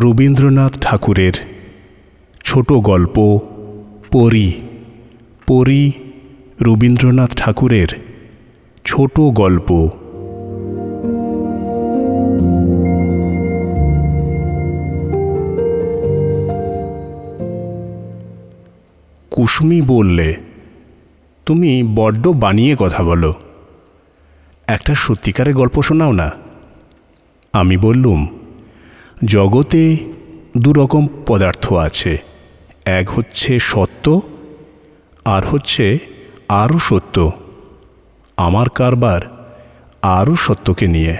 [0.00, 1.32] রবীন্দ্রনাথ ঠাকুরের
[2.44, 3.38] ছোট গল্প
[4.12, 4.52] পরী।
[5.46, 5.92] পরি
[6.62, 7.88] রবীন্দ্রনাথ ঠাকুরের
[8.84, 9.88] ছোট গল্প।
[19.30, 20.36] কুসুমি বললে,
[21.46, 23.34] তুমি বড্ড বানিয়ে কথা বলো।
[24.66, 26.30] একটা সত্যিকারের গল্প শোনাও না।
[27.52, 28.37] আমি বললুম
[29.24, 29.96] জগতে
[30.58, 32.18] দু রকম পদার্থ আছে।
[32.84, 34.20] এক হচ্ছে সত্য,
[35.24, 35.98] আর হচ্ছে
[36.48, 37.30] আরও সত্য।
[38.36, 39.20] আমার কারবার
[40.02, 41.16] আরও সত্যকে নিয়ে।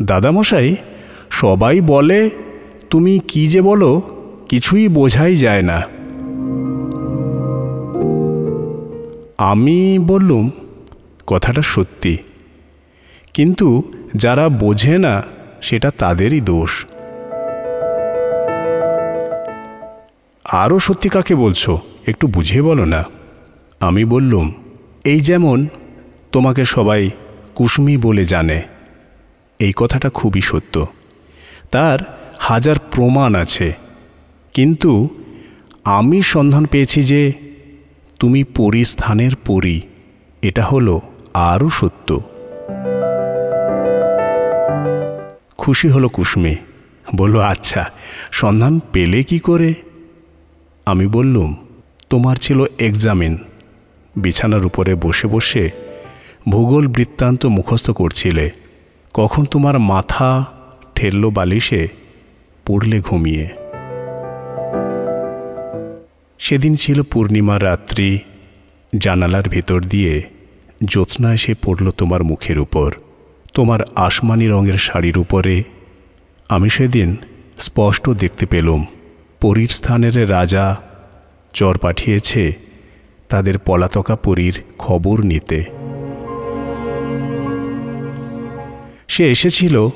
[0.00, 0.76] দাদামশাই,
[1.30, 2.30] সবাই বলে,
[2.90, 4.02] তুমি কি যে বলো,
[4.48, 5.82] কিছুই বোঝাই যায় না।
[9.38, 10.50] আমি বললুম
[11.26, 12.16] কথাটা সত্যি।
[13.34, 13.68] কিন্তু
[14.14, 15.14] যারা বোঝে না,
[15.62, 16.72] সেটা তাদেরই দোষ।
[20.44, 21.72] আরও সত্যি কাকে বলছো,
[22.06, 23.02] একটু বুঝিয়ে বলো না।
[23.80, 24.46] আমি বললুম,
[25.04, 25.58] এই যেমন
[26.32, 27.10] তোমাকে সবাই
[27.54, 28.58] কুসুমি বলে জানে,
[29.60, 30.74] এই কথাটা খুবই সত্য।
[31.70, 31.98] তার
[32.38, 33.68] হাজার প্রমাণ আছে,
[34.54, 34.92] কিন্তু
[35.84, 37.22] আমি সন্ধান পেয়েছি যে
[38.18, 39.76] তুমি পরিস্থানের পরি,
[40.42, 41.00] এটা হলো
[41.34, 42.20] আরও সত্য।
[45.58, 46.56] খুশি হলো কুসুমি,
[47.16, 47.90] বলল আচ্ছা
[48.32, 49.74] সন্ধান পেলে কি করে?
[50.86, 51.56] আমি বললুম,
[52.10, 53.38] তোমার ছিল এক্সামিন।
[54.16, 55.70] বিছানার উপরে বসে বসে
[56.48, 58.50] ভূগোল বৃত্তান্ত মুখস্থ করছিলে,
[59.14, 60.44] কখন তোমার মাথা
[60.94, 61.88] ঠেললো বালিশে,
[62.66, 63.48] পড়লে ঘুমিয়ে।
[66.38, 68.18] সেদিন ছিল পূর্ণিমা রাত্রি
[68.98, 70.22] জানালার ভেতর দিয়ে
[70.84, 72.92] জ্যোৎস্না এসে পড়ল তোমার মুখের উপর,
[73.54, 75.62] তোমার আসমানি রঙের শাড়ির উপরে।
[76.48, 77.16] আমি সেদিন
[77.58, 78.86] স্পষ্ট দেখতে পেলুম,
[79.40, 80.76] পরীর স্থানের রাজা
[81.52, 82.52] চর পাঠিয়েছে
[83.28, 85.64] তাদের পলাতকা পরীর খবর নিতে।
[89.08, 89.88] সে এসেছিল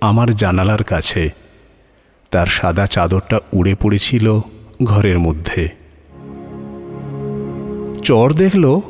[0.00, 1.30] আমার জানালার কাছে,
[2.30, 4.40] তার সাদা চাদরটা উড়ে পড়েছিল
[4.84, 5.68] ঘরের মধ্যে।
[8.02, 8.80] চর দেখল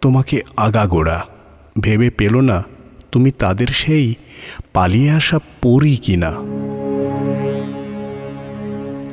[0.00, 1.24] তোমাকে আগাগোড়া।
[1.80, 2.64] ভেবে পেল না
[3.12, 4.14] তুমি তাদের সেই
[4.72, 6.30] পালিয়ে আসা পরি কিনা।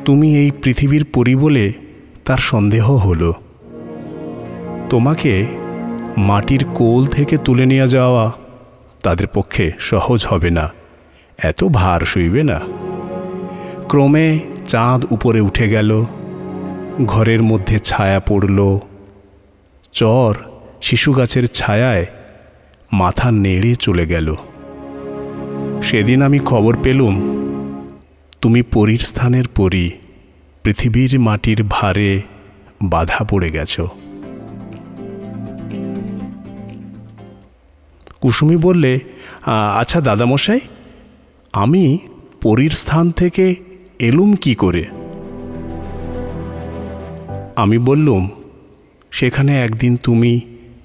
[0.06, 1.74] তুমি এই পৃথিবীর পরি বলে
[2.26, 3.34] তার সন্দেহ হলো।
[4.90, 5.48] তোমাকে
[6.18, 8.32] মাটির কোল থেকে তুলে নিয়ে যাওয়া
[9.04, 10.74] তাদের পক্ষে সহজ হবে না।
[11.38, 12.60] এত ভার শুইবে না।
[13.88, 16.06] ক্রমে চাঁদ উপরে উঠে গেল,
[17.06, 18.80] ঘরের মধ্যে ছায়া পড়ল,
[19.92, 20.36] চর
[20.86, 22.06] শিশু গাছের ছায়ায়
[22.92, 24.28] মাথা নেড়ে চলে গেল।
[25.88, 27.16] সেদিন আমি খবর পেলুম,
[28.42, 29.86] তুমি পরীর স্থানের পরী,
[30.64, 32.12] পৃথিবীর মাটির ভারে
[32.94, 33.74] বাধা পড়ে গেছ।
[38.22, 38.92] কুসুমি বললে
[39.82, 40.62] আচ্ছা দাদামশাই,
[41.54, 41.86] আমি
[42.44, 43.46] পরীর স্থান থেকে
[44.08, 44.84] এলুম কি করে?
[47.56, 48.24] আমি বললুম,
[49.12, 50.34] সেখানে একদিন তুমি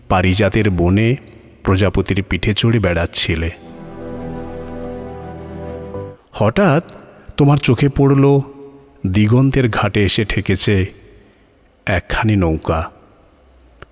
[0.09, 1.17] পারিজাতের বনে
[1.65, 3.51] প্রজাপতির পিঠে চড়ে বেড়াচ্ছিলে।
[6.33, 6.85] হঠাৎ
[7.37, 8.39] তোমার চোখে পড়ল
[9.07, 10.87] দিগন্তের ঘাটে এসে ঠেকেছে
[11.87, 12.91] একখানি নৌকা।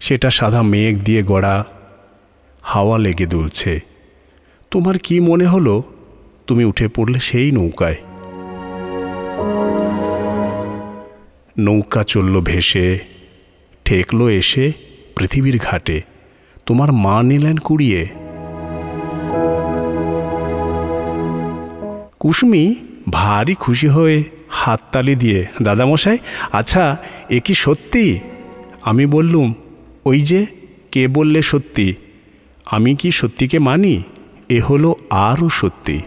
[0.00, 1.64] সেটা সাদা মেঘ দিয়ে গড়া,
[2.62, 3.80] হাওয়া লেগে দুলছে।
[4.70, 5.82] তোমার কি মনে হলো
[6.46, 7.96] তুমি উঠে পড়লে সেই নৌকায়?
[11.58, 12.98] নৌকা চলল ভেসে,
[13.84, 14.85] ঠেকলো এসে
[15.16, 16.02] পৃথিবীর ঘাটে
[16.66, 18.06] তোমার মা নিলেন কুড়িয়ে।
[22.20, 22.74] কুসুমি
[23.10, 26.18] ভারী খুশি হয়ে হাততালি দিয়ে, দাদামশাই
[26.52, 26.96] আচ্ছা
[27.30, 28.18] এ কি সত্যি?
[28.82, 29.54] আমি বললুম,
[30.04, 30.46] ওই যে,
[30.92, 31.94] কে বললে সত্যি?
[32.66, 34.02] আমি কি সত্যিকে মানি?
[34.48, 36.00] এ হলো আরও সত্যি।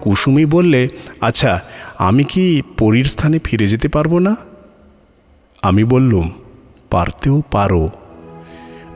[0.00, 0.88] কুসুমি বললে
[1.20, 1.60] আচ্ছা
[1.98, 4.36] আমি কি পরীর স্থানে ফিরে যেতে পারব না?
[5.62, 6.30] আমি বললুম
[6.92, 7.84] পারতেও পারো।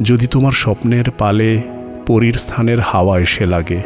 [0.03, 1.51] যদি তোমার স্বপ্নের পালে
[2.07, 3.81] পরীর স্থানের হাওয়া এসে লাগে।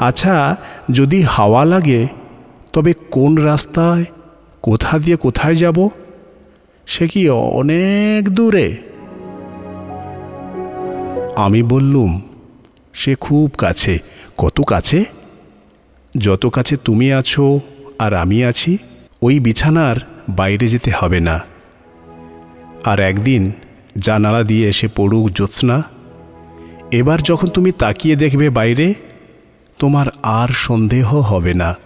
[0.00, 0.36] আচ্ছা
[0.92, 2.00] যদি হাওয়া লাগে,
[2.72, 4.04] তবে কোন রাস্তায়,
[4.62, 5.78] কোথা দিয়ে কোথায় যাব?
[6.86, 8.68] সে কি অনেক দূরে?
[11.36, 12.10] আমি বললুম,
[12.92, 13.94] সে খুব কাছে।
[14.38, 15.04] কত কাছে?
[16.18, 17.44] যত কাছে তুমি আছো
[17.98, 18.72] আর আমি আছি
[19.22, 19.96] ওই বিছানার
[20.28, 21.40] বাইরে যেতে হবে না।
[22.84, 23.52] আর একদিন
[23.98, 25.82] জানালা দিয়ে এসে পড়ুক জ্যোৎস্না,
[26.90, 28.94] এবার যখন তুমি তাকিয়ে দেখবে বাইরে,
[29.78, 31.76] তোমার আর সন্দেহ হবে না।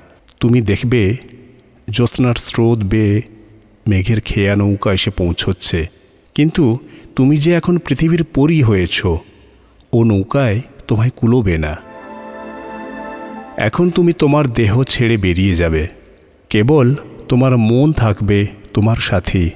[0.40, 1.16] তুমি দেখবে
[1.90, 3.22] জ্যোৎস্নার স্রোত বেয়ে
[3.88, 5.88] মেঘের খেয়া নৌকা এসে পৌঁছচ্ছে।
[6.34, 6.78] কিন্তু
[7.16, 9.06] তুমি যে এখন পৃথিবীর পরী হয়েছ,
[9.92, 11.76] ও নৌকায় তোমায় কুলোবে না।
[13.56, 15.88] এখন তুমি তোমার দেহ ছেড়ে বেরিয়ে যাবে।
[16.50, 16.94] কেবল
[17.28, 19.50] তোমার মন থাকবে তোমার সাথে।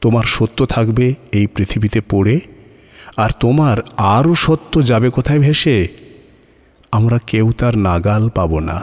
[0.00, 2.40] তোমার সত্য থাকবে এই পৃথিবীতে পড়ে।
[3.16, 5.88] আর তোমার আরও সত্য যাবে কোথায় ভেসে?
[6.92, 8.82] আমরা কেউ তার নাগাল পাব না।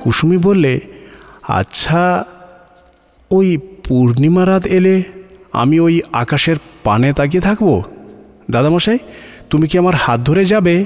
[0.00, 0.80] কুসুমি বললে
[1.48, 2.24] আচ্ছা
[3.30, 3.58] ওই
[3.88, 5.02] পূর্ণিমা রাত এলে
[5.52, 7.82] আমি ওই আকাশের পানে তাকিয়ে থাকব?
[8.50, 8.98] দাদামশাই,
[9.50, 10.84] তুমি কি আমার হাত ধরে যাবে?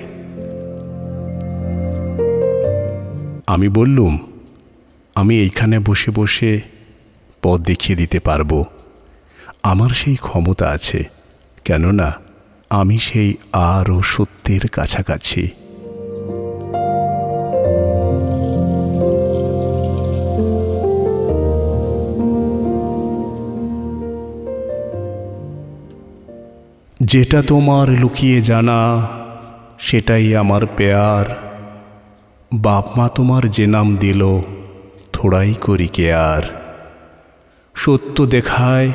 [3.49, 4.19] আমি বললুম,
[5.15, 6.61] আমি এইখানে বসে বসে
[7.43, 8.65] পথ দেখিয়ে দিতে পারব।
[9.63, 11.05] আমার সেই ক্ষমতা আছে,
[11.65, 12.13] কেননা
[12.71, 15.49] আমি সেই আরও সত্যের কাছাকাছি।
[27.01, 29.09] যেটা তোমার লুকিয়ে জানা,
[29.79, 31.48] সেটাই আমার পেয়ার।
[32.53, 34.41] বাপ মা তোমার যে নাম দিল,
[35.13, 36.43] থোড়াই করি কে আর।
[37.75, 38.93] সত্য দেখায়,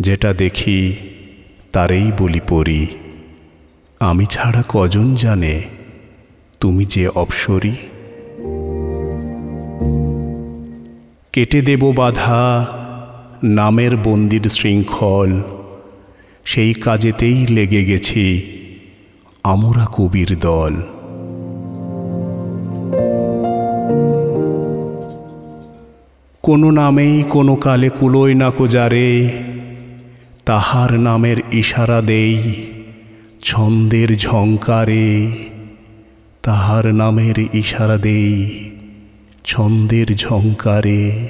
[0.00, 0.96] যেটা দেখি,
[1.72, 2.86] তারেই বলি পড়ি
[4.00, 5.62] আমি ছাড়া কজন জানে,
[6.60, 7.76] তুমি যে অপসরি।
[11.32, 12.66] কেটে দেব বাধা,
[13.42, 15.40] নামের বন্দির শৃঙ্খল,
[16.44, 18.42] সেই কাজেতেই লেগে গেছি,
[19.44, 20.97] আমরা কবির দল।
[26.48, 29.30] কোনো নামেই কোনো কালে কুলোয় না কোজারে।
[30.44, 32.38] তাহার নামের ইশারা দেই
[33.42, 35.30] ছন্দের ঝঙ্কারে
[36.42, 38.70] তাহার নামের ইশারা দেই
[39.44, 41.28] ছন্দের ঝঙ্কারে